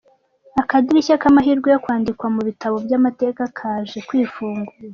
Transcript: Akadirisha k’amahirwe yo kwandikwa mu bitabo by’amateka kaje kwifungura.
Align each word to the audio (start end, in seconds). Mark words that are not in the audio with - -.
Akadirisha 0.61 1.19
k’amahirwe 1.21 1.67
yo 1.73 1.81
kwandikwa 1.83 2.27
mu 2.35 2.41
bitabo 2.47 2.75
by’amateka 2.85 3.41
kaje 3.57 3.99
kwifungura. 4.07 4.71